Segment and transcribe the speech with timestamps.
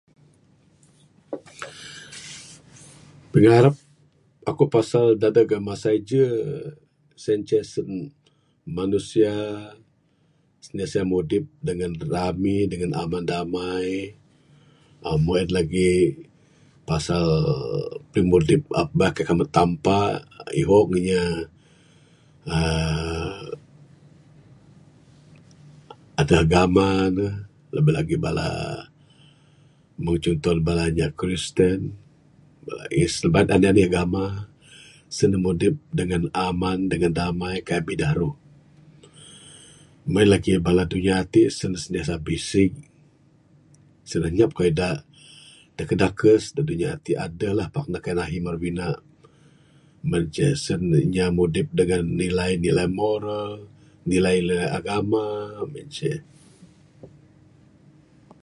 [3.31, 3.75] Pingarap
[4.49, 6.25] aku pasal dadeg masa ije
[7.23, 7.89] sien ceh sen
[8.77, 9.33] manusia
[10.65, 13.89] sentiasa mudip dangan rami dangan aman damai.
[15.07, 16.01] uhh meng en lagih
[18.13, 20.01] pimudip pasal aba kambet Tampa.
[20.61, 21.23] Ihong inya
[22.53, 23.39] uhh
[26.19, 26.87] adeh agama
[27.17, 27.27] ne
[27.97, 28.49] lagih bala
[30.03, 31.79] meng cunto bala inya Kristen
[33.15, 34.25] sebagai anih anih agama
[35.15, 38.35] Sen ne mudip dangan aman dangan damai kaik bidaruh.
[40.11, 42.73] Meng en lagih bala Dunia ti sentiasa bisig
[44.07, 44.91] sen anyap lagih kayuh da
[45.79, 46.75] dunia ti dakes dakes.
[46.75, 48.87] Da ati adeh la pak kaik ne ahi maru bina,
[50.09, 53.53] meng ce sen inya mudip dangan nilai nilai moral,
[54.07, 54.37] nilai
[54.77, 55.23] agama
[55.79, 56.17] en ceh.